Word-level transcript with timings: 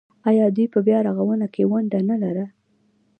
آیا 0.29 0.45
دوی 0.55 0.65
په 0.73 0.79
بیارغونه 0.87 1.45
کې 1.53 1.63
ونډه 1.71 1.99
نلره؟ 2.09 2.45